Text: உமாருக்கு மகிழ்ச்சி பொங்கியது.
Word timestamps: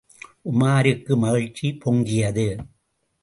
உமாருக்கு 0.45 1.15
மகிழ்ச்சி 1.15 1.77
பொங்கியது. 1.85 2.47